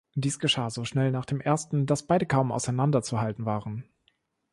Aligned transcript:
Dies 0.15 0.39
geschah 0.39 0.71
so 0.71 0.83
schnell 0.83 1.11
nach 1.11 1.25
dem 1.25 1.41
ersten, 1.41 1.85
dass 1.85 2.07
beide 2.07 2.25
kaum 2.25 2.51
auseinanderzuhalten 2.51 3.45
waren. 3.45 3.83